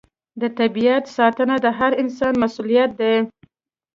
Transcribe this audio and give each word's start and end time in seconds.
د 0.41 0.43
طبیعت 0.59 1.03
ساتنه 1.17 1.55
د 1.65 1.67
هر 1.77 1.91
انسان 2.01 2.33
مسوولیت 2.41 2.91
دی. 2.99 3.15